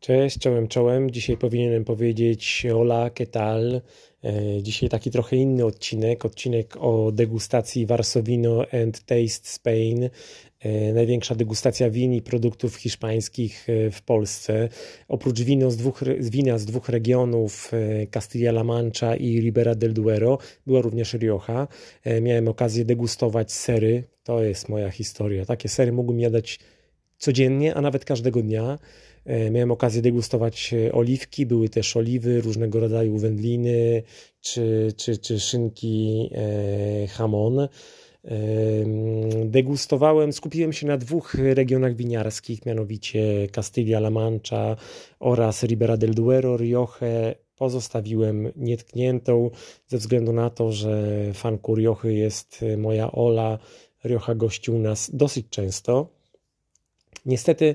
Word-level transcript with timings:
Cześć, 0.00 0.38
czołem, 0.38 0.68
czołem. 0.68 1.10
Dzisiaj 1.10 1.36
powinienem 1.36 1.84
powiedzieć 1.84 2.66
hola, 2.72 3.10
¿qué 3.10 3.26
tal? 3.26 3.80
E, 4.24 4.62
dzisiaj 4.62 4.88
taki 4.88 5.10
trochę 5.10 5.36
inny 5.36 5.64
odcinek, 5.64 6.24
odcinek 6.24 6.76
o 6.80 7.12
degustacji 7.12 7.86
Varsovino 7.86 8.64
and 8.82 9.00
Taste 9.00 9.48
Spain, 9.48 10.10
e, 10.60 10.92
największa 10.92 11.34
degustacja 11.34 11.90
win 11.90 12.12
i 12.12 12.22
produktów 12.22 12.76
hiszpańskich 12.76 13.66
e, 13.68 13.90
w 13.90 14.02
Polsce. 14.02 14.68
Oprócz 15.08 15.40
wino 15.40 15.70
z 15.70 15.76
dwóch, 15.76 16.00
wina 16.20 16.58
z 16.58 16.64
dwóch 16.64 16.88
regionów, 16.88 17.72
Castilla-La 18.10 18.64
Mancha 18.64 19.16
i 19.16 19.40
Ribera 19.40 19.74
del 19.74 19.94
Duero, 19.94 20.38
była 20.66 20.80
również 20.80 21.14
Rioja. 21.14 21.68
Miałem 22.22 22.48
okazję 22.48 22.84
degustować 22.84 23.52
sery, 23.52 24.04
to 24.24 24.42
jest 24.42 24.68
moja 24.68 24.90
historia. 24.90 25.44
Takie 25.44 25.68
sery 25.68 25.92
mógłbym 25.92 26.20
jadać 26.20 26.58
codziennie, 27.20 27.74
a 27.74 27.80
nawet 27.80 28.04
każdego 28.04 28.42
dnia. 28.42 28.78
E, 29.24 29.50
miałem 29.50 29.70
okazję 29.70 30.02
degustować 30.02 30.74
e, 30.74 30.92
oliwki, 30.92 31.46
były 31.46 31.68
też 31.68 31.96
oliwy, 31.96 32.40
różnego 32.40 32.80
rodzaju 32.80 33.18
wędliny 33.18 34.02
czy, 34.40 34.92
czy, 34.96 35.18
czy 35.18 35.40
szynki 35.40 36.30
e, 36.34 37.06
hamon. 37.06 37.68
Degustowałem, 39.44 40.32
skupiłem 40.32 40.72
się 40.72 40.86
na 40.86 40.96
dwóch 40.96 41.34
regionach 41.34 41.96
winiarskich, 41.96 42.66
mianowicie 42.66 43.48
Castilla-La 43.52 44.10
Mancha 44.10 44.76
oraz 45.20 45.62
Ribera 45.62 45.96
del 45.96 46.14
Duero, 46.14 46.56
Rioche. 46.56 47.34
Pozostawiłem 47.56 48.52
nietkniętą 48.56 49.50
ze 49.86 49.98
względu 49.98 50.32
na 50.32 50.50
to, 50.50 50.72
że 50.72 51.16
fanku 51.34 51.74
Riochy 51.74 52.14
jest 52.14 52.64
moja 52.78 53.12
Ola. 53.12 53.58
Riocha 54.04 54.34
gości 54.34 54.70
u 54.70 54.78
nas 54.78 55.10
dosyć 55.14 55.46
często. 55.50 56.19
Niestety 57.26 57.74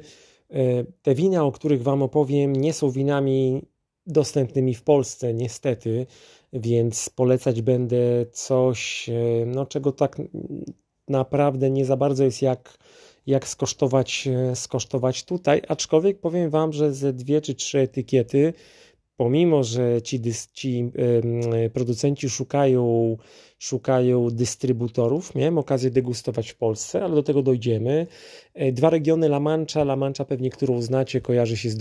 E, 0.50 0.84
te 1.02 1.16
wina, 1.16 1.46
o 1.46 1.52
których 1.52 1.84
Wam 1.84 2.02
opowiem, 2.02 2.56
nie 2.56 2.74
są 2.74 2.92
winami 2.92 3.62
dostępnymi 4.08 4.76
w 4.76 4.84
Polsce, 4.84 5.34
niestety, 5.34 6.06
więc 6.54 7.10
polecać 7.10 7.62
będę 7.62 8.26
coś, 8.32 9.10
e, 9.10 9.46
no, 9.46 9.66
czego 9.66 9.92
tak 9.92 10.22
naprawdę 11.08 11.70
nie 11.70 11.86
za 11.86 11.98
bardzo 11.98 12.24
jest 12.24 12.42
jak, 12.42 12.78
jak 13.26 13.48
skosztować, 13.48 14.28
e, 14.28 14.56
skosztować 14.56 15.24
tutaj. 15.24 15.62
Aczkolwiek 15.68 16.20
powiem 16.20 16.50
Wam, 16.50 16.74
że 16.74 16.94
ze 16.94 17.14
dwie 17.14 17.42
czy 17.42 17.56
trzy 17.56 17.80
etykiety 17.80 18.54
pomimo, 19.18 19.64
że 19.64 20.02
ci, 20.02 20.22
ci 20.54 20.92
producenci 21.74 22.30
szukają, 22.30 23.18
szukają 23.58 24.30
dystrybutorów, 24.30 25.36
miałem 25.36 25.58
okazję 25.58 25.92
degustować 25.92 26.50
w 26.50 26.56
Polsce, 26.56 27.04
ale 27.04 27.16
do 27.16 27.24
tego 27.24 27.42
dojdziemy. 27.42 28.08
E, 28.54 28.72
dwa 28.72 28.90
regiony 28.90 29.28
La 29.28 29.40
Mancha, 29.40 29.82
La 29.82 29.96
Mancha 29.96 30.26
pewnie, 30.26 30.50
którą 30.50 30.82
znacie, 30.82 31.22
kojarzy 31.22 31.58
się 31.58 31.70
z 31.70 31.78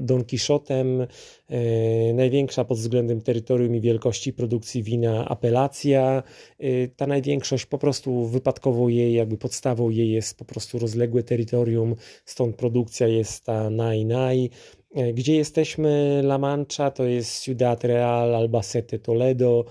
Don, 0.00 0.24
Quixotem, 0.24 1.06
e, 1.48 2.14
największa 2.14 2.64
pod 2.64 2.78
względem 2.78 3.20
terytorium 3.20 3.74
i 3.74 3.80
wielkości 3.80 4.32
produkcji 4.32 4.82
wina 4.82 5.28
apelacja. 5.28 6.22
E, 6.58 6.88
ta 6.88 7.06
największość 7.06 7.66
po 7.66 7.78
prostu 7.78 8.26
wypadkową 8.26 8.88
jej, 8.88 9.14
jakby 9.14 9.36
podstawą 9.36 9.90
jej 9.90 10.10
jest 10.10 10.38
po 10.38 10.44
prostu 10.44 10.78
rozległe 10.78 11.22
terytorium, 11.22 11.94
stąd 12.24 12.56
produkcja 12.56 13.08
jest 13.08 13.44
ta 13.44 13.70
naj-naj. 13.70 14.50
E, 14.94 15.12
gdzie 15.12 15.36
jesteśmy? 15.36 16.20
La 16.24 16.38
Mancha 16.38 16.90
to 16.90 17.04
jest 17.04 17.42
Ciudad 17.42 17.84
Real, 17.84 18.34
Albacete, 18.34 18.98
Toledo. 18.98 19.64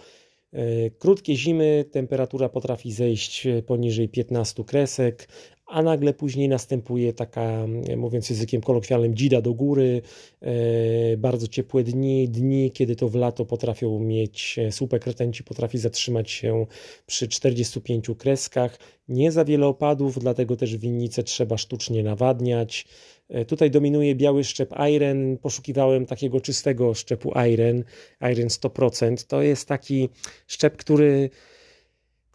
E, 0.54 0.90
krótkie 0.90 1.36
zimy, 1.36 1.86
temperatura 1.92 2.50
potrafi 2.50 2.92
zejść 2.92 3.48
poniżej 3.68 4.10
15 4.10 4.64
kresek, 4.64 5.28
a 5.68 5.82
nagle 5.82 6.14
później 6.14 6.50
następuje 6.50 7.14
taka, 7.14 7.66
mówiąc 7.98 8.30
językiem 8.30 8.62
kolokwialnym, 8.62 9.16
dzida 9.16 9.42
do 9.42 9.54
góry, 9.54 10.02
e, 10.42 11.18
bardzo 11.18 11.48
ciepłe 11.48 11.84
dni, 11.84 12.30
dni, 12.30 12.72
kiedy 12.72 12.96
to 12.96 13.10
w 13.10 13.16
lato 13.16 13.46
potrafią 13.46 14.00
mieć, 14.00 14.60
słupek 14.72 15.08
rtęci 15.08 15.44
potrafi 15.44 15.78
zatrzymać 15.78 16.32
się 16.32 16.66
przy 17.06 17.28
45 17.28 18.16
kreskach, 18.16 18.80
nie 19.08 19.32
za 19.32 19.46
wiele 19.46 19.68
opadów, 19.68 20.20
dlatego 20.20 20.56
też 20.56 20.78
winnice 20.78 21.24
trzeba 21.24 21.58
sztucznie 21.58 22.04
nawadniać, 22.04 22.86
E, 23.30 23.46
tutaj 23.46 23.72
dominuje 23.72 24.16
biały 24.16 24.44
szczep 24.44 24.74
Iron. 24.96 25.38
Poszukiwałem 25.38 26.06
takiego 26.06 26.42
czystego 26.42 26.94
szczepu 26.94 27.34
Iron, 27.54 27.84
Iron 28.32 28.50
100%. 28.50 29.28
To 29.28 29.42
jest 29.42 29.68
taki 29.68 30.10
szczep, 30.48 30.78
który 30.78 31.30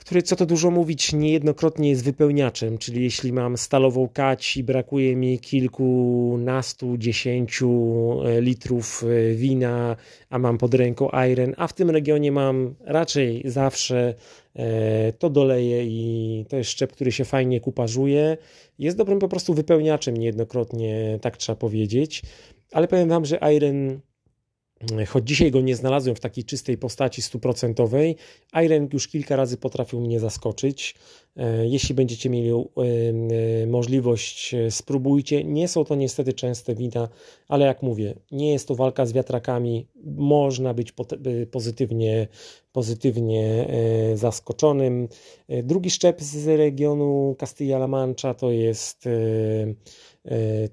który, 0.00 0.22
co 0.22 0.36
to 0.36 0.46
dużo 0.46 0.70
mówić, 0.70 1.12
niejednokrotnie 1.12 1.90
jest 1.90 2.04
wypełniaczem, 2.04 2.78
czyli 2.78 3.02
jeśli 3.02 3.32
mam 3.32 3.56
stalową 3.56 4.08
kać 4.08 4.56
i 4.56 4.64
brakuje 4.64 5.16
mi 5.16 5.38
kilkunastu, 5.38 6.96
dziesięciu 6.98 7.70
e, 8.24 8.40
litrów 8.40 9.04
e, 9.04 9.34
wina, 9.34 9.96
a 10.30 10.38
mam 10.38 10.58
pod 10.58 10.74
ręką 10.74 11.08
iron, 11.32 11.54
a 11.56 11.66
w 11.66 11.72
tym 11.72 11.90
regionie 11.90 12.32
mam 12.32 12.74
raczej 12.84 13.42
zawsze, 13.44 14.14
e, 14.56 15.12
to 15.12 15.30
doleję 15.30 15.84
i 15.84 16.44
to 16.48 16.56
jest 16.56 16.70
szczep, 16.70 16.92
który 16.92 17.12
się 17.12 17.24
fajnie 17.24 17.60
kuparzuje. 17.60 18.36
Jest 18.78 18.96
dobrym 18.96 19.18
po 19.18 19.28
prostu 19.28 19.54
wypełniaczem 19.54 20.16
niejednokrotnie, 20.16 21.18
tak 21.22 21.36
trzeba 21.36 21.56
powiedzieć, 21.56 22.22
ale 22.72 22.88
powiem 22.88 23.08
Wam, 23.08 23.24
że 23.24 23.38
iron 23.56 24.00
choć 25.06 25.28
dzisiaj 25.28 25.50
go 25.50 25.60
nie 25.60 25.76
znalazłem 25.76 26.16
w 26.16 26.20
takiej 26.20 26.44
czystej 26.44 26.78
postaci 26.78 27.22
stuprocentowej, 27.22 28.16
Iron 28.64 28.88
już 28.92 29.08
kilka 29.08 29.36
razy 29.36 29.56
potrafił 29.56 30.00
mnie 30.00 30.20
zaskoczyć. 30.20 30.94
E, 31.36 31.66
jeśli 31.66 31.94
będziecie 31.94 32.30
mieli 32.30 32.50
e, 32.50 32.54
e, 33.62 33.66
możliwość, 33.66 34.54
spróbujcie. 34.70 35.44
Nie 35.44 35.68
są 35.68 35.84
to 35.84 35.94
niestety 35.94 36.32
częste 36.32 36.74
wina, 36.74 37.08
ale 37.48 37.66
jak 37.66 37.82
mówię, 37.82 38.14
nie 38.30 38.52
jest 38.52 38.68
to 38.68 38.74
walka 38.74 39.06
z 39.06 39.12
wiatrakami. 39.12 39.86
Można 40.16 40.74
być 40.74 40.94
pozytywnie, 41.50 42.28
pozytywnie 42.72 43.68
zaskoczonym. 44.14 45.08
Drugi 45.62 45.90
szczep 45.90 46.22
z 46.22 46.46
regionu 46.46 47.36
Castilla-La 47.38 47.88
Mancha 47.88 48.34
to 48.34 48.50
jest 48.50 49.08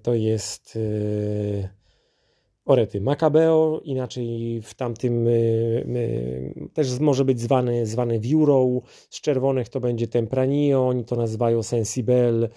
to 0.04 0.14
jest 0.14 0.78
Orety 2.68 3.02
Macabeo, 3.02 3.82
inaczej 3.84 4.62
w 4.62 4.74
tamtym 4.74 5.28
y, 5.28 5.32
y, 5.32 6.70
też 6.74 7.00
może 7.00 7.26
być 7.26 7.42
zwany, 7.42 7.86
zwany 7.86 8.20
wiurą, 8.20 8.82
z 9.10 9.22
czerwonych 9.22 9.70
to 9.70 9.80
będzie 9.80 10.08
Tempranillo, 10.08 10.88
oni 10.88 11.06
to 11.06 11.16
nazywają 11.16 11.64
Sensibel, 11.64 12.50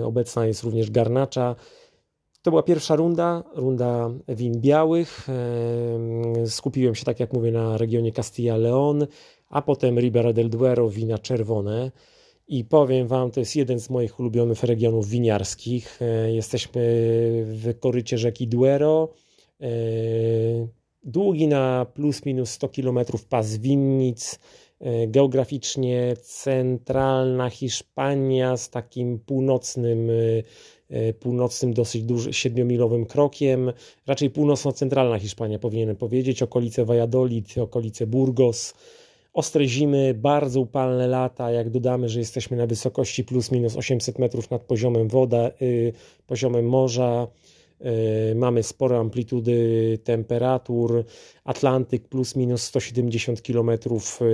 y, 0.00 0.04
obecna 0.04 0.46
jest 0.46 0.62
również 0.62 0.90
Garnacza. 0.90 1.56
To 2.42 2.50
była 2.50 2.62
pierwsza 2.62 2.96
runda, 2.96 3.44
runda 3.54 4.10
win 4.28 4.60
białych. 4.60 5.28
Skupiłem 6.46 6.94
się, 6.94 7.04
tak 7.04 7.20
jak 7.20 7.32
mówię, 7.32 7.52
na 7.52 7.78
regionie 7.78 8.12
Castilla-Leon, 8.12 9.06
a 9.50 9.62
potem 9.62 9.98
Ribera 9.98 10.32
del 10.32 10.50
Duero, 10.50 10.88
wina 10.88 11.18
czerwone. 11.18 11.90
I 12.48 12.64
powiem 12.64 13.08
Wam, 13.08 13.30
to 13.30 13.40
jest 13.40 13.56
jeden 13.56 13.80
z 13.80 13.90
moich 13.90 14.20
ulubionych 14.20 14.62
regionów 14.62 15.08
winiarskich. 15.08 16.00
Jesteśmy 16.32 16.82
w 17.46 17.78
korycie 17.80 18.18
rzeki 18.18 18.48
Duero 18.48 19.08
E, 19.08 19.23
długi 21.04 21.48
na 21.48 21.86
plus 21.94 22.24
minus 22.24 22.50
100 22.50 22.68
km 22.68 22.98
pas 23.28 23.56
winnic, 23.56 24.38
e, 24.80 25.06
geograficznie 25.06 26.16
centralna 26.22 27.50
Hiszpania 27.50 28.56
z 28.56 28.70
takim 28.70 29.18
północnym, 29.18 30.10
e, 30.90 31.12
północnym 31.12 31.74
dosyć 31.74 32.02
dużym, 32.02 32.32
siedmiomilowym 32.32 33.06
krokiem, 33.06 33.72
raczej 34.06 34.30
północno-centralna 34.30 35.18
Hiszpania 35.18 35.58
powinienem 35.58 35.96
powiedzieć, 35.96 36.42
okolice 36.42 36.84
Valladolid, 36.84 37.58
okolice 37.58 38.06
Burgos, 38.06 38.74
ostre 39.32 39.66
zimy, 39.66 40.14
bardzo 40.14 40.60
upalne 40.60 41.06
lata, 41.06 41.50
jak 41.50 41.70
dodamy, 41.70 42.08
że 42.08 42.18
jesteśmy 42.18 42.56
na 42.56 42.66
wysokości 42.66 43.24
plus 43.24 43.50
minus 43.50 43.76
800 43.76 44.18
metrów 44.18 44.50
nad 44.50 44.62
poziomem 44.62 45.08
woda, 45.08 45.50
y, 45.62 45.92
poziomem 46.26 46.68
morza, 46.68 47.26
E, 47.26 47.53
mamy 48.34 48.62
spore 48.62 48.98
amplitudy 48.98 49.98
temperatur. 50.04 51.04
Atlantyk 51.44 52.08
plus 52.08 52.36
minus 52.36 52.62
170 52.62 53.42
km 53.42 53.70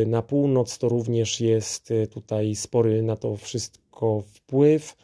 na 0.07 0.23
północ 0.23 0.79
to 0.79 0.89
również 0.89 1.41
jest 1.41 1.91
e, 1.91 2.07
tutaj 2.07 2.55
spory 2.55 3.03
na 3.03 3.17
to 3.17 3.37
wszystko 3.37 4.21
wpływ. 4.21 4.97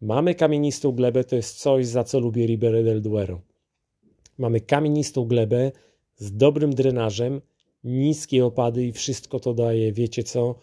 Mamy 0.00 0.34
kamienistą 0.34 0.92
glebę, 0.92 1.24
to 1.24 1.36
jest 1.36 1.58
coś, 1.58 1.86
za 1.86 2.04
co 2.04 2.20
lubię 2.20 2.46
Ribera 2.46 2.82
del 2.82 3.02
Duero. 3.02 3.40
Mamy 4.38 4.60
kamienistą 4.60 5.24
glebę 5.24 5.72
z 6.16 6.36
dobrym 6.36 6.74
drenażem, 6.74 7.40
niskie 7.84 8.44
opady 8.44 8.86
i 8.86 8.92
wszystko 8.92 9.40
to 9.40 9.54
daje, 9.54 9.92
wiecie 9.92 10.22
co, 10.22 10.54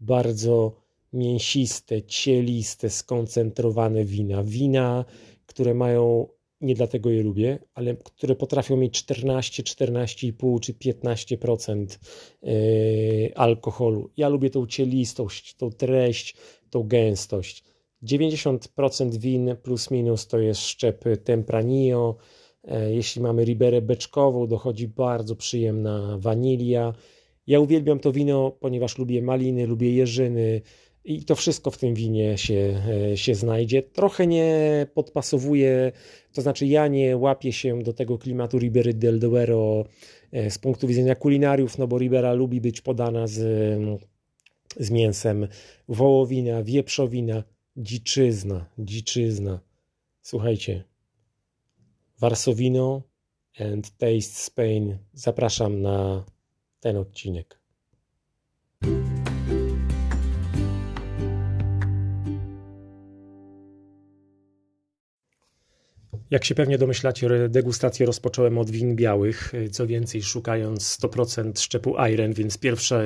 bardzo 0.00 0.72
mięsiste, 1.12 2.02
cieliste, 2.02 2.90
skoncentrowane 2.90 4.04
wina. 4.04 4.44
Wina, 4.44 5.04
które 5.46 5.74
mają 5.74 6.28
nie 6.60 6.74
dlatego 6.74 7.10
je 7.10 7.22
lubię, 7.22 7.58
ale 7.74 7.96
które 7.96 8.36
potrafią 8.36 8.76
mieć 8.76 8.92
14, 9.02 9.62
14,5 9.62 10.60
czy 10.60 10.74
15% 10.74 11.98
e, 12.42 13.38
alkoholu. 13.38 14.10
Ja 14.16 14.28
lubię 14.28 14.50
tą 14.50 14.66
cielistość, 14.66 15.54
tą 15.54 15.70
treść, 15.70 16.36
tą 16.70 16.82
gęstość. 16.82 17.64
90% 18.02 19.16
win 19.16 19.56
plus 19.62 19.90
minus 19.90 20.26
to 20.26 20.38
jest 20.38 20.60
szczep 20.60 21.04
Tempranillo, 21.24 22.16
E, 22.64 22.94
jeśli 22.94 23.22
mamy 23.22 23.44
Riberę 23.44 23.82
beczkową, 23.82 24.46
dochodzi 24.46 24.88
bardzo 24.88 25.36
przyjemna 25.36 26.18
wanilia. 26.18 26.94
Ja 27.46 27.60
uwielbiam 27.60 28.00
to 28.00 28.12
wino, 28.12 28.50
ponieważ 28.60 28.98
lubię 28.98 29.22
maliny, 29.22 29.66
lubię 29.66 29.92
jeżyny 29.92 30.60
i 31.04 31.24
to 31.24 31.34
wszystko 31.34 31.70
w 31.70 31.78
tym 31.78 31.94
winie 31.94 32.38
się, 32.38 32.82
e, 33.12 33.16
się 33.16 33.34
znajdzie. 33.34 33.82
Trochę 33.82 34.26
nie 34.26 34.86
podpasowuje, 34.94 35.92
to 36.32 36.42
znaczy 36.42 36.66
ja 36.66 36.88
nie 36.88 37.16
łapię 37.16 37.52
się 37.52 37.82
do 37.82 37.92
tego 37.92 38.18
klimatu 38.18 38.58
Ribery 38.58 38.94
del 38.94 39.18
Duero 39.18 39.84
e, 40.32 40.50
z 40.50 40.58
punktu 40.58 40.86
widzenia 40.86 41.14
kulinariów, 41.14 41.78
no 41.78 41.86
bo 41.86 41.98
Ribera 41.98 42.32
lubi 42.32 42.60
być 42.60 42.80
podana 42.80 43.26
z, 43.26 43.38
z 44.76 44.90
mięsem 44.90 45.48
wołowina, 45.88 46.62
wieprzowina, 46.62 47.44
dziczyzna, 47.76 48.66
dziczyzna. 48.78 49.60
Słuchajcie, 50.22 50.84
Varsovino 52.18 53.02
and 53.60 53.90
Taste 53.90 54.34
Spain. 54.34 54.98
Zapraszam 55.12 55.82
na 55.82 56.24
ten 56.80 56.96
odcinek. 56.96 57.58
Jak 66.30 66.44
się 66.44 66.54
pewnie 66.54 66.78
domyślacie, 66.78 67.48
degustację 67.48 68.06
rozpocząłem 68.06 68.58
od 68.58 68.70
win 68.70 68.96
białych, 68.96 69.52
co 69.70 69.86
więcej 69.86 70.22
szukając 70.22 70.98
100% 71.00 71.60
szczepu 71.60 71.94
Iron, 72.12 72.32
więc 72.32 72.58
pierwsza, 72.58 73.00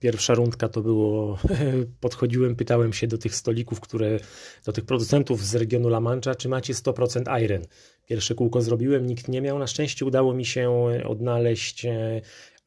pierwsza 0.00 0.34
rundka 0.34 0.68
to 0.68 0.80
było, 0.80 1.38
podchodziłem, 2.00 2.56
pytałem 2.56 2.92
się 2.92 3.06
do 3.06 3.18
tych 3.18 3.34
stolików, 3.34 3.80
które, 3.80 4.18
do 4.64 4.72
tych 4.72 4.84
producentów 4.84 5.44
z 5.44 5.54
regionu 5.54 5.88
La 5.88 6.00
Mancha, 6.00 6.34
czy 6.34 6.48
macie 6.48 6.74
100% 6.74 7.42
Iron. 7.42 7.62
Pierwsze 8.06 8.34
kółko 8.34 8.62
zrobiłem, 8.62 9.06
nikt 9.06 9.28
nie 9.28 9.40
miał, 9.40 9.58
na 9.58 9.66
szczęście 9.66 10.04
udało 10.06 10.34
mi 10.34 10.44
się 10.44 10.88
odnaleźć 11.04 11.84
e, 11.84 12.20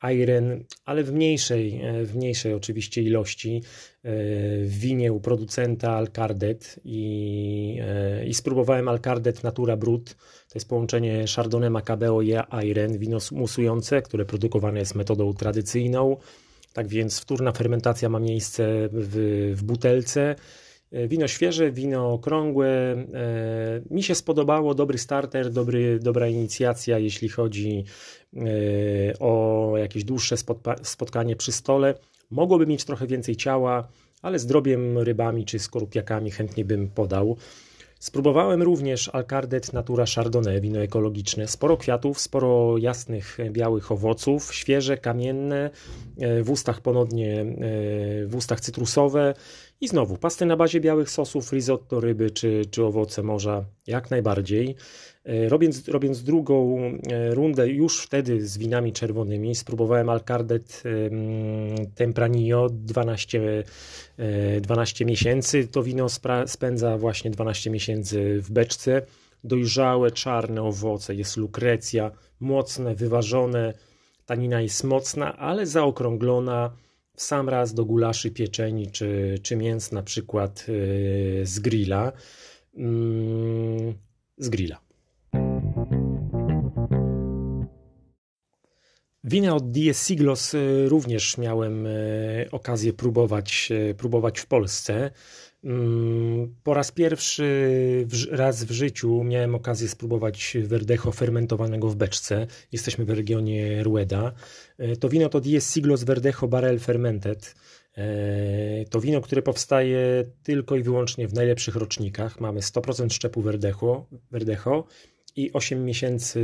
Iron, 0.10 0.64
ale 0.86 1.04
w 1.04 1.14
mniejszej, 1.14 1.82
e, 1.82 2.06
w 2.06 2.16
mniejszej 2.16 2.54
oczywiście 2.54 3.02
ilości 3.02 3.62
e, 4.04 4.12
w 4.66 4.80
winie 4.80 5.14
u 5.14 5.20
producenta 5.20 5.92
Alcardet 5.92 6.80
i, 6.86 7.78
e, 7.82 8.26
i 8.26 8.34
spróbowałem 8.34 8.88
Alcardet 8.88 9.44
Natura 9.44 9.78
Brut. 9.78 10.16
To 10.50 10.56
jest 10.56 10.70
połączenie 10.70 11.26
Chardonnay 11.36 11.70
Macabeo 11.70 12.22
i 12.22 12.34
Iron, 12.64 12.98
wino 12.98 13.18
musujące, 13.32 14.02
które 14.02 14.26
produkowane 14.26 14.80
jest 14.80 14.96
metodą 14.96 15.34
tradycyjną. 15.34 16.18
Tak 16.74 16.88
więc 16.88 17.20
wtórna 17.20 17.52
fermentacja 17.52 18.10
ma 18.10 18.20
miejsce 18.20 18.90
w, 18.92 19.54
w 19.56 19.64
butelce. 19.64 20.36
Wino 21.08 21.28
świeże, 21.28 21.72
wino 21.72 22.14
okrągłe. 22.14 22.96
Mi 23.90 24.04
się 24.04 24.16
spodobało, 24.16 24.74
dobry 24.74 24.98
starter, 24.98 25.52
dobry, 25.52 26.00
dobra 26.00 26.28
inicjacja, 26.28 27.00
jeśli 27.00 27.30
chodzi 27.30 27.86
E, 28.38 29.20
o 29.20 29.74
jakieś 29.78 30.04
dłuższe 30.04 30.36
spotkanie 30.84 31.36
przy 31.36 31.52
stole. 31.52 31.96
Mogłoby 32.30 32.68
mieć 32.68 32.86
trochę 32.86 33.08
więcej 33.08 33.36
ciała, 33.36 33.88
ale 34.22 34.40
z 34.40 34.46
drobiem 34.46 34.98
rybami 34.98 35.46
czy 35.46 35.60
skorupiakami 35.60 36.32
chętnie 36.32 36.66
bym 36.66 36.90
podał. 36.90 37.38
Spróbowałem 38.00 38.62
również 38.62 39.10
Alcardet 39.14 39.74
Natura 39.74 40.06
Chardonnay, 40.16 40.62
wino 40.62 40.80
ekologiczne. 40.80 41.48
Sporo 41.48 41.78
kwiatów, 41.78 42.20
sporo 42.20 42.78
jasnych, 42.78 43.38
białych 43.52 43.92
owoców, 43.92 44.54
świeże, 44.56 44.98
kamienne, 44.98 45.70
e, 46.18 46.44
w 46.44 46.50
ustach 46.50 46.82
ponownie, 46.82 47.42
e, 47.42 47.46
w 48.26 48.36
ustach 48.36 48.62
cytrusowe 48.62 49.34
i 49.82 49.88
znowu 49.88 50.18
pasty 50.18 50.46
na 50.46 50.58
bazie 50.58 50.80
białych 50.80 51.10
sosów, 51.10 51.52
risotto, 51.52 52.00
ryby 52.00 52.32
czy, 52.32 52.66
czy 52.72 52.86
owoce 52.86 53.24
morza, 53.24 53.66
jak 53.88 54.12
najbardziej. 54.12 54.76
E, 55.26 55.50
robiąc, 55.50 55.88
robiąc 55.88 56.24
drugą 56.24 56.80
e, 56.80 57.36
rundę 57.36 57.68
już 57.70 58.02
wtedy 58.02 58.48
z 58.48 58.58
winami 58.58 58.94
czerwonymi, 58.94 59.56
spróbowałem 59.56 60.10
Alcardet 60.10 60.84
Tempranillo 61.96 62.70
12, 62.70 63.64
12 64.62 65.06
miesięcy. 65.06 65.68
To 65.68 65.84
wino 65.84 66.08
spędza 66.46 66.98
właśnie 66.98 67.32
12 67.32 67.70
miesięcy 67.70 68.42
w 68.42 68.52
beczce. 68.52 69.02
Dojrzałe, 69.44 70.12
czarne 70.12 70.64
owoce, 70.64 71.16
jest 71.16 71.38
lukrecja, 71.38 72.12
mocne, 72.40 72.96
wyważone. 72.96 73.74
Tanina 74.26 74.62
jest 74.62 74.84
mocna, 74.84 75.38
ale 75.38 75.66
zaokrąglona 75.66 76.72
w 77.18 77.22
sam 77.22 77.50
raz 77.50 77.74
do 77.74 77.86
gulaszy 77.86 78.32
pieczeni 78.32 78.92
czy, 78.92 79.40
czy 79.44 79.56
mięs 79.56 79.92
na 79.92 80.04
przykład 80.04 80.66
e, 80.70 81.46
z 81.46 81.60
grilla. 81.60 82.12
Mm, 82.76 83.94
z 84.38 84.50
grilla. 84.50 84.91
Wina 89.32 89.56
od 89.56 89.72
Dies 89.72 90.08
Siglos 90.08 90.54
y, 90.54 90.90
również 90.90 91.38
miałem 91.38 91.86
y, 91.86 92.48
okazję 92.52 92.94
próbować, 92.94 93.70
y, 93.72 93.96
próbować 93.96 94.40
w 94.40 94.46
Polsce. 94.46 95.12
Mm, 95.64 96.56
po 96.64 96.74
raz 96.74 96.92
pierwszy 96.92 97.48
raz 98.32 98.64
w 98.64 98.72
życiu 98.72 99.24
miałem 99.24 99.56
okazję 99.56 99.88
spróbować 99.88 100.58
Verdecho 100.64 101.12
fermentowanego 101.12 101.90
w 101.90 101.96
beczce. 101.96 102.48
Jesteśmy 102.72 103.06
w 103.06 103.10
regionie 103.10 103.84
Rueda. 103.84 104.32
To 105.00 105.10
wino 105.10 105.30
to 105.30 105.42
Dies 105.42 105.74
Siglos 105.74 106.04
Verdecho 106.04 106.48
Barrel 106.48 106.80
Fermented. 106.80 107.56
To 108.90 109.02
wino, 109.02 109.22
które 109.22 109.42
powstaje 109.42 110.24
tylko 110.44 110.76
i 110.76 110.84
wyłącznie 110.84 111.28
w 111.28 111.34
najlepszych 111.34 111.76
rocznikach. 111.76 112.40
Mamy 112.40 112.60
100% 112.60 113.14
szczepu 113.14 113.42
Verdecho, 113.42 114.06
Verdecho 114.32 114.88
i 115.36 115.54
8 115.54 115.86
miesięcy 115.86 116.42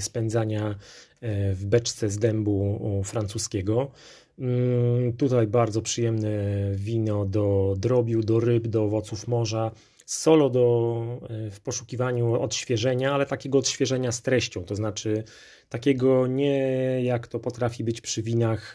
spędzania 0.00 0.78
e, 1.20 1.54
w 1.54 1.66
beczce 1.66 2.10
z 2.10 2.18
dębu 2.18 2.80
francuskiego. 3.04 3.90
Mm, 4.38 5.12
tutaj 5.12 5.46
bardzo 5.46 5.82
przyjemne 5.82 6.28
wino 6.74 7.24
do 7.24 7.74
drobiu, 7.78 8.22
do 8.22 8.40
ryb, 8.40 8.66
do 8.66 8.82
owoców 8.82 9.28
morza. 9.28 9.70
Solo 10.06 10.50
do, 10.50 11.02
e, 11.30 11.50
w 11.50 11.60
poszukiwaniu 11.60 12.40
odświeżenia, 12.40 13.14
ale 13.14 13.26
takiego 13.26 13.58
odświeżenia 13.58 14.12
z 14.12 14.22
treścią, 14.22 14.64
to 14.64 14.74
znaczy 14.74 15.24
takiego 15.68 16.26
nie 16.26 16.58
jak 17.02 17.28
to 17.28 17.40
potrafi 17.40 17.84
być 17.84 18.00
przy 18.00 18.22
winach 18.22 18.74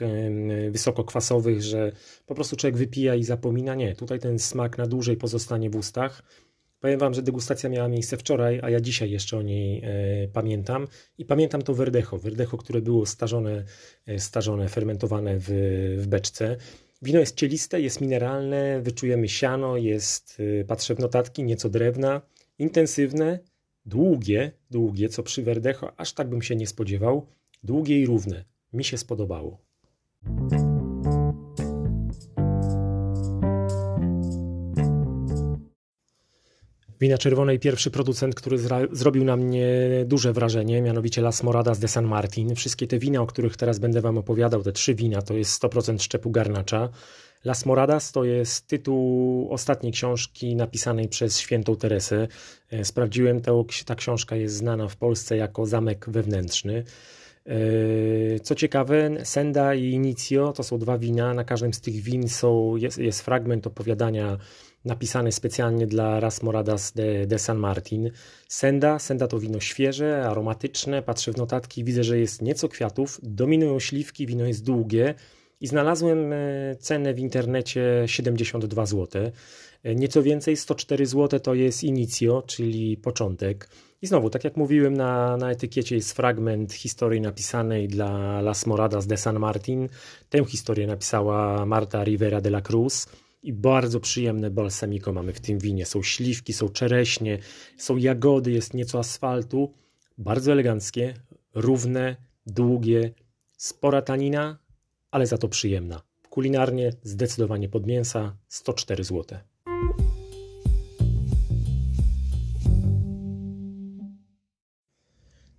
wysokokwasowych, 0.72 1.62
że 1.62 1.92
po 2.26 2.36
prostu 2.36 2.56
człowiek 2.56 2.78
wypija 2.78 3.16
i 3.16 3.24
zapomina. 3.24 3.76
Nie, 3.76 3.96
tutaj 3.96 4.20
ten 4.20 4.40
smak 4.40 4.78
na 4.78 4.88
dłużej 4.88 5.18
pozostanie 5.18 5.70
w 5.70 5.76
ustach 5.76 6.24
Powiem 6.82 7.00
Wam, 7.00 7.14
że 7.14 7.22
degustacja 7.22 7.70
miała 7.70 7.88
miejsce 7.88 8.18
wczoraj, 8.18 8.60
a 8.64 8.70
ja 8.70 8.82
dzisiaj 8.82 9.12
jeszcze 9.12 9.38
o 9.38 9.42
niej 9.42 9.82
e, 9.84 10.28
pamiętam. 10.34 10.88
I 11.18 11.26
pamiętam 11.26 11.62
to 11.62 11.74
Verdecho. 11.74 12.18
Verdecho, 12.18 12.58
które 12.58 12.82
było 12.82 13.06
starzone, 13.06 13.64
e, 14.06 14.20
starzone 14.20 14.70
fermentowane 14.70 15.38
w, 15.40 15.48
w 15.98 16.08
beczce. 16.08 16.58
Wino 17.02 17.20
jest 17.20 17.36
cieliste, 17.36 17.82
jest 17.82 18.02
mineralne, 18.02 18.82
wyczujemy 18.82 19.30
siano, 19.30 19.78
jest, 19.78 20.42
e, 20.62 20.66
patrzę 20.66 20.96
w 20.96 21.00
notatki, 21.00 21.44
nieco 21.44 21.70
drewna, 21.70 22.22
intensywne, 22.60 23.40
długie, 23.86 24.52
długie, 24.72 25.10
co 25.10 25.24
przy 25.24 25.44
Verdecho 25.44 25.94
aż 25.98 26.14
tak 26.14 26.30
bym 26.30 26.42
się 26.42 26.56
nie 26.56 26.68
spodziewał, 26.68 27.28
długie 27.64 28.02
i 28.02 28.06
równe. 28.06 28.46
Mi 28.74 28.84
się 28.84 28.98
spodobało. 28.98 29.58
Wina 37.02 37.18
czerwonej 37.18 37.60
pierwszy 37.60 37.92
producent, 37.92 38.36
który 38.36 38.58
zrobił 38.92 39.24
na 39.24 39.38
mnie 39.38 39.68
duże 40.06 40.34
wrażenie, 40.34 40.82
mianowicie 40.82 41.22
Las 41.22 41.44
Moradas 41.44 41.80
de 41.80 41.88
San 41.88 42.06
Martin. 42.06 42.56
Wszystkie 42.56 42.88
te 42.88 43.00
wina, 43.00 43.22
o 43.22 43.28
których 43.28 43.58
teraz 43.58 43.80
będę 43.80 44.02
Wam 44.02 44.18
opowiadał, 44.18 44.64
te 44.64 44.72
trzy 44.72 44.96
wina, 44.96 45.22
to 45.22 45.34
jest 45.34 45.64
100% 45.64 46.02
szczepu 46.02 46.32
garnacza. 46.32 46.90
Las 47.46 47.66
Moradas 47.66 48.12
to 48.12 48.24
jest 48.24 48.68
tytuł 48.68 49.48
ostatniej 49.52 49.94
książki 49.94 50.56
napisanej 50.56 51.08
przez 51.08 51.40
świętą 51.40 51.76
Teresę. 51.76 52.28
E, 52.72 52.86
sprawdziłem, 52.86 53.42
to, 53.42 53.66
ta 53.86 53.96
książka 53.96 54.36
jest 54.36 54.56
znana 54.56 54.88
w 54.88 54.96
Polsce 54.96 55.38
jako 55.38 55.66
Zamek 55.66 56.10
Wewnętrzny. 56.10 56.84
E, 57.46 58.40
co 58.40 58.56
ciekawe, 58.56 59.12
Senda 59.24 59.76
i 59.76 59.84
Inicio 59.92 60.54
to 60.54 60.64
są 60.64 60.78
dwa 60.78 60.98
wina. 60.98 61.34
Na 61.34 61.44
każdym 61.44 61.74
z 61.74 61.82
tych 61.82 61.96
win 61.96 62.30
są, 62.30 62.76
jest, 62.76 62.98
jest 62.98 63.22
fragment 63.22 63.68
opowiadania 63.68 64.38
napisany 64.86 65.32
specjalnie 65.32 65.88
dla 65.88 66.20
Ras 66.20 66.44
Moradas 66.44 66.92
de, 66.92 67.28
de 67.28 67.40
San 67.40 67.58
Martin. 67.58 68.12
Senda, 68.48 69.00
senda 69.00 69.28
to 69.28 69.40
wino 69.40 69.60
świeże, 69.60 70.24
aromatyczne. 70.26 71.02
Patrzę 71.02 71.32
w 71.32 71.38
notatki, 71.38 71.84
widzę, 71.84 72.04
że 72.04 72.20
jest 72.20 72.42
nieco 72.42 72.70
kwiatów. 72.70 73.20
Dominują 73.24 73.80
śliwki, 73.80 74.28
wino 74.28 74.46
jest 74.46 74.64
długie 74.64 75.16
i 75.62 75.68
znalazłem 75.68 76.34
e, 76.34 76.38
cenę 76.80 77.14
w 77.14 77.20
internecie 77.20 78.04
72 78.06 78.86
zł. 78.86 79.32
E, 79.84 79.96
nieco 79.96 80.24
więcej, 80.24 80.58
104 80.58 81.06
zł 81.06 81.40
to 81.40 81.54
jest 81.54 81.84
inicio, 81.84 82.44
czyli 82.48 82.98
początek. 82.98 83.70
I 84.02 84.08
znowu, 84.08 84.30
tak 84.30 84.44
jak 84.44 84.58
mówiłem, 84.58 84.94
na, 84.94 85.38
na 85.38 85.52
etykiecie 85.52 85.96
jest 85.96 86.14
fragment 86.14 86.74
historii 86.74 87.22
napisanej 87.22 87.88
dla 87.88 88.42
Las 88.42 88.66
Moradas 88.66 89.08
de 89.08 89.18
San 89.18 89.40
Martin. 89.40 89.90
Tę 90.30 90.46
historię 90.46 90.88
napisała 90.88 91.66
Marta 91.66 92.04
Rivera 92.04 92.42
de 92.42 92.50
la 92.50 92.62
Cruz 92.62 93.08
i 93.44 93.54
bardzo 93.54 94.00
przyjemne 94.00 94.52
balsamico 94.52 95.14
mamy 95.14 95.34
w 95.34 95.40
tym 95.40 95.60
winie. 95.60 95.86
Są 95.86 96.04
śliwki, 96.04 96.54
są 96.54 96.70
czereśnie, 96.70 97.40
są 97.78 97.98
jagody, 97.98 98.52
jest 98.52 98.74
nieco 98.74 99.00
asfaltu, 99.00 99.74
Bardzo 100.18 100.52
eleganckie, 100.52 101.14
równe, 101.56 102.16
długie, 102.46 103.14
spora 103.58 104.02
tanina, 104.02 104.58
ale 105.12 105.28
za 105.28 105.38
to 105.38 105.48
przyjemna. 105.48 106.02
Kulinarnie 106.30 106.94
zdecydowanie 107.04 107.70
pod 107.70 107.88
mięsa 107.88 108.38
104 108.48 109.04
zł. 109.04 109.40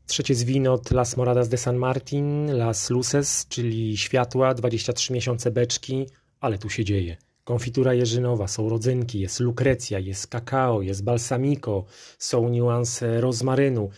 Trzecie 0.06 0.34
z 0.34 0.44
win 0.44 0.68
od 0.68 0.90
Las 0.90 1.16
Moradas 1.16 1.48
de 1.48 1.56
San 1.56 1.76
Martin, 1.76 2.46
Las 2.46 2.90
Luces, 2.90 3.46
czyli 3.48 3.96
światła, 3.96 4.54
23 4.54 5.12
miesiące 5.12 5.50
beczki, 5.50 6.06
ale 6.40 6.58
tu 6.58 6.70
się 6.70 6.84
dzieje. 6.84 7.16
Konfitura 7.44 7.94
jeżynowa, 7.94 8.48
są 8.48 8.68
rodzynki, 8.68 9.20
jest 9.20 9.40
lukrecja, 9.40 9.98
jest 9.98 10.26
kakao, 10.26 10.82
jest 10.82 11.04
balsamico, 11.04 11.84
są 12.18 12.48
niuanse 12.48 13.20
rozmarynu. 13.20 13.90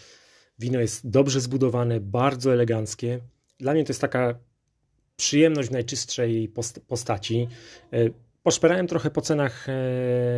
Wino 0.59 0.81
jest 0.81 1.11
dobrze 1.11 1.41
zbudowane, 1.41 2.01
bardzo 2.01 2.53
eleganckie. 2.53 3.21
Dla 3.61 3.73
mnie 3.73 3.85
to 3.85 3.91
jest 3.91 4.01
taka 4.01 4.35
przyjemność 5.17 5.69
w 5.69 5.73
najczystszej 5.73 6.53
postaci. 6.89 7.49
E, 7.93 8.11
poszperałem 8.43 8.87
trochę 8.87 9.11
po 9.11 9.21
cenach, 9.21 9.69
e, 9.69 9.73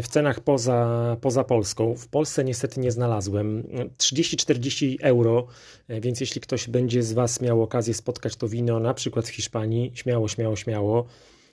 w 0.02 0.08
cenach 0.08 0.40
poza, 0.40 1.16
poza 1.20 1.44
Polską. 1.44 1.94
W 1.94 2.08
Polsce 2.08 2.44
niestety 2.44 2.80
nie 2.80 2.90
znalazłem. 2.90 3.62
30-40 3.98 4.96
euro, 5.00 5.46
e, 5.88 6.00
więc 6.00 6.20
jeśli 6.20 6.40
ktoś 6.40 6.68
będzie 6.68 7.02
z 7.02 7.12
Was 7.12 7.40
miał 7.40 7.62
okazję 7.62 7.94
spotkać 7.94 8.36
to 8.36 8.48
wino, 8.48 8.80
na 8.80 8.94
przykład 8.94 9.26
w 9.26 9.30
Hiszpanii, 9.30 9.92
śmiało, 9.94 10.28
śmiało, 10.28 10.56
śmiało. 10.56 11.06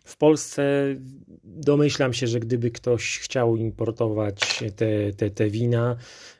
W 0.03 0.17
Polsce 0.17 0.63
domyślam 1.43 2.13
się, 2.13 2.27
że 2.27 2.39
gdyby 2.39 2.72
ktoś 2.72 3.19
chciał 3.19 3.55
importować 3.55 4.63
te, 4.75 5.13
te, 5.13 5.29
te 5.29 5.50
wina, 5.50 5.95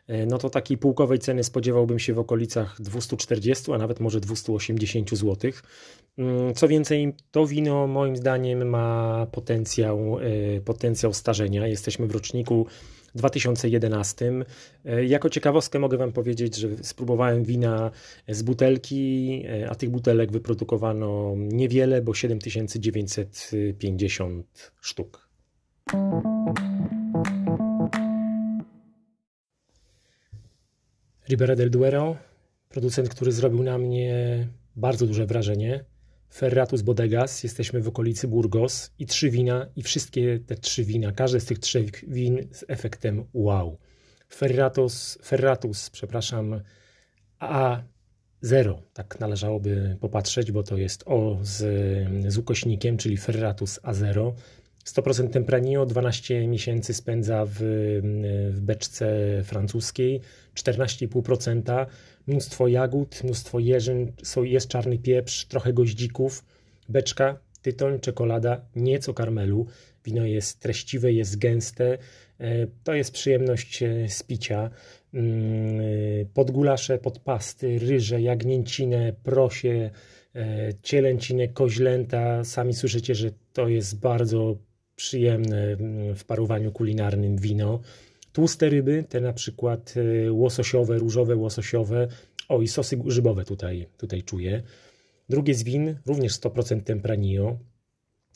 e, 0.08 0.26
no 0.26 0.38
to 0.38 0.50
takiej 0.50 0.78
półkowej 0.78 1.20
ceny 1.20 1.44
spodziewałbym 1.44 2.00
się 2.00 2.14
w 2.14 2.20
okolicach 2.20 2.82
240, 2.82 3.72
a 3.72 3.78
nawet 3.78 4.00
może 4.00 4.20
280 4.20 5.10
zł. 5.10 5.52
Mm, 6.18 6.54
co 6.54 6.68
więcej, 6.68 7.14
to 7.32 7.48
wino 7.48 7.88
moim 7.88 8.18
zdaniem 8.18 8.70
ma 8.70 9.28
potencjał, 9.32 10.20
e, 10.20 10.62
potencjał 10.62 11.14
starzenia. 11.14 11.68
Jesteśmy 11.68 12.08
w 12.08 12.12
roczniku 12.12 12.68
2011. 13.16 14.46
E, 14.86 15.06
jako 15.06 15.30
ciekawostkę 15.30 15.80
mogę 15.80 15.98
Wam 15.98 16.12
powiedzieć, 16.12 16.56
że 16.56 16.68
spróbowałem 16.82 17.44
wina 17.44 17.92
z 18.28 18.42
butelki, 18.42 19.44
e, 19.48 19.70
a 19.70 19.76
tych 19.76 19.90
butelek 19.90 20.32
wyprodukowano 20.32 21.34
niewiele, 21.38 22.02
bo 22.02 22.14
7950 22.14 24.72
sztuk. 24.82 25.30
Ribera 31.30 31.56
del 31.56 31.70
Duero, 31.70 32.18
producent, 32.70 33.10
który 33.10 33.32
zrobił 33.32 33.64
na 33.64 33.78
mnie 33.78 34.48
bardzo 34.76 35.08
duże 35.08 35.26
wrażenie. 35.26 35.86
Ferratus 36.34 36.82
Bodegas, 36.82 37.44
jesteśmy 37.44 37.82
w 37.82 37.88
okolicy 37.88 38.28
Burgos 38.28 38.92
i 39.00 39.06
trzy 39.06 39.30
wina 39.30 39.68
i 39.76 39.84
wszystkie 39.84 40.40
te 40.40 40.56
trzy 40.56 40.84
wina, 40.84 41.12
każde 41.12 41.40
z 41.40 41.46
tych 41.46 41.60
trzech 41.60 42.10
win 42.10 42.48
z 42.52 42.66
efektem 42.68 43.26
wow. 43.34 43.78
Ferratus, 44.30 45.18
Ferratus 45.24 45.90
przepraszam, 45.90 46.62
A0, 47.40 48.78
tak 48.94 49.20
należałoby 49.20 49.98
popatrzeć, 50.02 50.52
bo 50.52 50.64
to 50.64 50.78
jest 50.78 51.04
O 51.06 51.40
z, 51.42 51.58
z 52.34 52.38
ukośnikiem, 52.38 52.98
czyli 52.98 53.18
Ferratus 53.18 53.80
A0. 53.80 54.32
100% 54.86 55.30
Tempranillo, 55.30 55.86
12 55.86 56.48
miesięcy 56.48 56.94
spędza 56.94 57.46
w, 57.46 57.58
w 58.52 58.62
beczce 58.62 59.08
francuskiej, 59.44 60.22
14,5%, 60.56 61.86
mnóstwo 62.28 62.68
jagód, 62.68 63.24
mnóstwo 63.24 63.60
jeżyn, 63.60 64.12
jest 64.44 64.68
czarny 64.68 64.98
pieprz, 64.98 65.46
trochę 65.46 65.74
goździków, 65.74 66.44
beczka, 66.90 67.40
tytoń, 67.62 68.00
czekolada, 68.00 68.62
nieco 68.76 69.14
karmelu. 69.14 69.66
Wino 70.06 70.26
jest 70.26 70.60
treściwe, 70.60 71.14
jest 71.14 71.38
gęste, 71.38 71.98
e, 72.40 72.68
to 72.84 72.94
jest 72.94 73.12
przyjemność 73.12 73.84
e, 73.84 74.10
z 74.10 74.24
picia. 74.24 74.70
Mm, 75.14 75.80
e, 75.80 75.84
podgulasze, 76.34 76.98
podpasty, 76.98 77.80
ryże, 77.80 78.22
jagnięcinę, 78.22 79.14
prosie, 79.24 79.90
cielęcinę, 80.84 81.48
koźlęta. 81.48 82.44
Sami 82.44 82.74
słyszycie, 82.74 83.16
że 83.16 83.32
to 83.54 83.68
jest 83.68 84.00
bardzo 84.00 84.56
przyjemne 84.96 85.64
mm, 85.64 86.16
w 86.16 86.26
parowaniu 86.26 86.72
kulinarnym 86.72 87.38
wino. 87.38 87.80
Tłuste 88.34 88.70
ryby, 88.70 89.04
te 89.10 89.22
na 89.22 89.34
przykład 89.34 89.94
y, 89.98 90.32
łososiowe, 90.32 90.98
różowe 90.98 91.36
łososiowe, 91.36 92.08
o 92.50 92.62
i 92.62 92.68
sosy 92.68 92.98
grzybowe 92.98 93.46
tutaj, 93.46 93.88
tutaj 93.98 94.24
czuję. 94.24 94.64
Drugie 95.30 95.54
z 95.54 95.64
win, 95.64 95.96
również 96.06 96.34
100% 96.34 96.82
Tempranillo, 96.82 97.58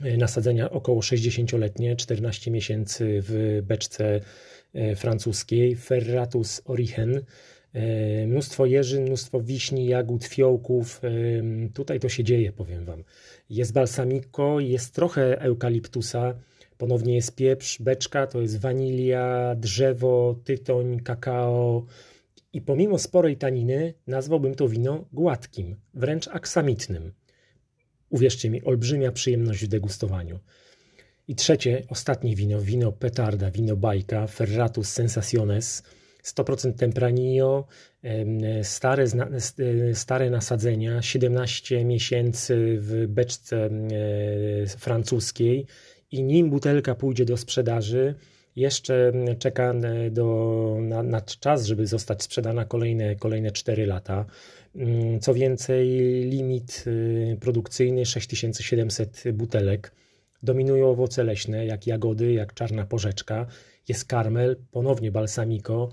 y, 0.06 0.18
nasadzenia 0.18 0.70
około 0.70 1.02
60-letnie, 1.02 1.96
14 1.96 2.52
miesięcy 2.52 3.20
w 3.22 3.62
beczce 3.64 4.22
y, 4.76 4.96
francuskiej, 4.96 5.76
Ferratus 5.76 6.62
Origen, 6.66 7.22
mnóstwo 8.28 8.66
jeżyn, 8.66 9.04
mnóstwo 9.04 9.42
wiśni, 9.42 9.86
jagód, 9.86 10.26
fiołków, 10.26 11.02
tutaj 11.74 12.00
to 12.00 12.10
się 12.10 12.24
dzieje, 12.24 12.52
powiem 12.52 12.86
Wam. 12.86 13.04
Jest 13.50 13.74
balsamico, 13.74 14.60
jest 14.60 14.96
trochę 14.96 15.42
eukaliptusa, 15.42 16.34
Ponownie 16.78 17.16
jest 17.16 17.36
pieprz, 17.36 17.82
beczka, 17.82 18.28
to 18.28 18.42
jest 18.42 18.60
wanilia, 18.60 19.56
drzewo, 19.56 20.40
tytoń, 20.44 21.00
kakao. 21.00 21.86
I 22.54 22.62
pomimo 22.62 23.00
sporej 23.00 23.38
taniny 23.38 23.94
nazwałbym 24.08 24.56
to 24.56 24.70
wino 24.70 25.06
gładkim, 25.14 25.76
wręcz 25.94 26.28
aksamitnym. 26.28 27.14
Uwierzcie 28.10 28.50
mi, 28.50 28.64
olbrzymia 28.64 29.12
przyjemność 29.12 29.66
w 29.66 29.68
degustowaniu. 29.68 30.40
I 31.28 31.36
trzecie, 31.36 31.84
ostatnie 31.90 32.36
wino, 32.36 32.62
wino 32.62 32.92
petarda, 32.92 33.52
wino 33.52 33.76
bajka, 33.76 34.28
Ferratus 34.28 34.90
Sensaciones, 34.90 35.84
100% 36.24 36.74
Tempranillo, 36.74 37.68
stare, 38.64 39.06
stare 39.94 40.30
nasadzenia, 40.30 41.02
17 41.02 41.86
miesięcy 41.86 42.78
w 42.80 43.08
beczce 43.08 43.70
francuskiej 44.78 45.66
i 46.12 46.24
nim 46.24 46.50
butelka 46.50 46.96
pójdzie 46.96 47.26
do 47.26 47.38
sprzedaży, 47.38 48.16
jeszcze 48.56 49.12
czeka 49.40 49.74
do, 50.12 50.78
na, 50.82 51.04
na, 51.04 51.22
czas, 51.22 51.66
żeby 51.66 51.88
zostać 51.88 52.24
sprzedana 52.24 52.66
kolejne, 52.66 53.16
kolejne 53.16 53.52
4 53.52 53.86
lata. 53.86 54.26
Mm, 54.76 55.20
co 55.20 55.34
więcej, 55.34 55.88
limit 56.30 56.84
y, 56.88 57.38
produkcyjny 57.40 58.06
6700 58.06 59.24
butelek. 59.34 59.92
Dominują 60.44 60.90
owoce 60.90 61.24
leśne, 61.24 61.66
jak 61.66 61.88
jagody, 61.88 62.34
jak 62.34 62.54
czarna 62.54 62.86
porzeczka. 62.86 63.46
Jest 63.88 64.06
karmel, 64.06 64.56
ponownie 64.72 65.12
balsamico. 65.12 65.90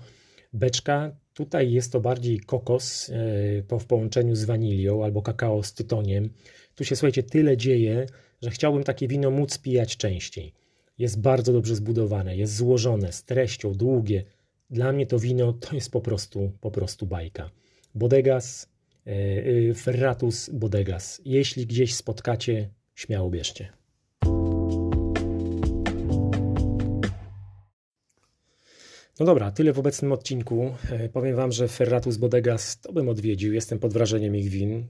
Beczka, 0.53 1.15
tutaj 1.33 1.71
jest 1.71 1.91
to 1.91 1.99
bardziej 2.01 2.39
kokos 2.39 3.09
y, 3.09 3.63
po, 3.67 3.79
w 3.79 3.85
połączeniu 3.85 4.35
z 4.35 4.43
wanilią 4.45 5.03
albo 5.03 5.21
kakao 5.21 5.63
z 5.63 5.73
tytoniem. 5.73 6.29
Tu 6.75 6.83
się, 6.83 6.95
słuchajcie, 6.95 7.23
tyle 7.23 7.57
dzieje, 7.57 8.05
że 8.41 8.49
chciałbym 8.51 8.83
takie 8.83 9.07
wino 9.07 9.31
móc 9.31 9.57
pijać 9.57 9.97
częściej. 9.97 10.53
Jest 10.97 11.21
bardzo 11.21 11.53
dobrze 11.53 11.75
zbudowane, 11.75 12.37
jest 12.37 12.55
złożone, 12.55 13.11
z 13.11 13.23
treścią, 13.23 13.73
długie. 13.73 14.23
Dla 14.69 14.91
mnie 14.91 15.05
to 15.05 15.19
wino 15.19 15.53
to 15.53 15.75
jest 15.75 15.91
po 15.91 16.01
prostu, 16.01 16.51
po 16.61 16.71
prostu 16.71 17.05
bajka. 17.05 17.49
Bodegas, 17.95 18.69
yy, 19.05 19.73
Ferratus 19.73 20.49
Bodegas. 20.49 21.21
Jeśli 21.25 21.65
gdzieś 21.65 21.95
spotkacie, 21.95 22.69
śmiało 22.95 23.29
bierzcie. 23.29 23.69
No 29.19 29.25
dobra, 29.25 29.51
tyle 29.51 29.73
w 29.73 29.79
obecnym 29.79 30.11
odcinku. 30.11 30.75
E, 30.91 31.09
powiem 31.09 31.35
Wam, 31.35 31.51
że 31.51 31.67
Ferratus 31.67 32.17
Bodegas 32.17 32.79
to 32.79 32.93
bym 32.93 33.09
odwiedził. 33.09 33.53
Jestem 33.53 33.79
pod 33.79 33.93
wrażeniem 33.93 34.35
ich 34.35 34.49
win. 34.49 34.87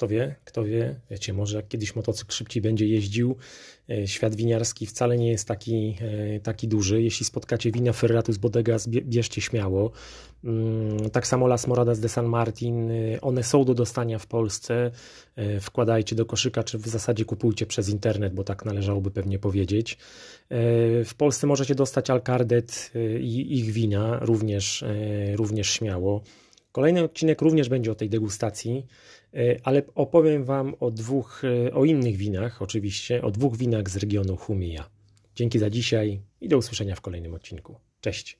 Kto 0.00 0.08
wie, 0.08 0.34
kto 0.44 0.64
wie, 0.64 0.94
wiecie, 1.10 1.32
może 1.32 1.56
jak 1.56 1.68
kiedyś 1.68 1.96
motocykl 1.96 2.32
szybciej 2.32 2.62
będzie 2.62 2.86
jeździł. 2.86 3.36
E, 3.90 4.08
świat 4.08 4.34
winiarski 4.34 4.86
wcale 4.86 5.18
nie 5.18 5.30
jest 5.30 5.48
taki, 5.48 5.96
e, 6.36 6.40
taki 6.40 6.68
duży. 6.68 7.02
Jeśli 7.02 7.26
spotkacie 7.26 7.72
wina 7.72 7.92
Ferratus 7.92 8.36
Bodegas, 8.36 8.88
bierzcie 8.88 9.40
śmiało. 9.40 9.90
Mm, 10.44 11.10
tak 11.10 11.26
samo 11.26 11.46
Las 11.46 11.66
Moradas 11.66 12.00
de 12.00 12.08
San 12.08 12.26
Martin, 12.26 12.90
e, 12.90 13.20
one 13.20 13.42
są 13.42 13.64
do 13.64 13.74
dostania 13.74 14.18
w 14.18 14.26
Polsce. 14.26 14.90
Wkładajcie 15.60 16.16
do 16.16 16.26
koszyka, 16.26 16.64
czy 16.64 16.78
w 16.78 16.88
zasadzie 16.88 17.24
kupujcie 17.24 17.66
przez 17.66 17.88
internet, 17.88 18.34
bo 18.34 18.44
tak 18.44 18.64
należałoby 18.64 19.10
pewnie 19.10 19.38
powiedzieć. 19.38 19.98
W 21.04 21.12
Polsce 21.16 21.46
możecie 21.46 21.74
dostać 21.74 22.10
Alcardet 22.10 22.90
i 23.20 23.58
ich 23.58 23.70
wina 23.70 24.18
również, 24.18 24.84
również 25.36 25.70
śmiało. 25.70 26.22
Kolejny 26.72 27.04
odcinek 27.04 27.42
również 27.42 27.68
będzie 27.68 27.92
o 27.92 27.94
tej 27.94 28.10
degustacji. 28.10 28.86
E, 29.34 29.56
ale 29.62 29.82
opowiem 29.94 30.44
Wam 30.44 30.74
o 30.80 30.90
dwóch, 30.90 31.42
e, 31.44 31.74
o 31.74 31.84
innych 31.84 32.16
winach, 32.16 32.62
oczywiście, 32.62 33.22
o 33.22 33.30
dwóch 33.30 33.56
winach 33.56 33.90
z 33.90 33.96
regionu 33.96 34.36
Humija. 34.36 34.90
Dzięki 35.34 35.58
za 35.58 35.70
dzisiaj 35.70 36.20
i 36.40 36.48
do 36.48 36.58
usłyszenia 36.58 36.96
w 36.96 37.00
kolejnym 37.00 37.34
odcinku. 37.34 37.76
Cześć. 38.00 38.39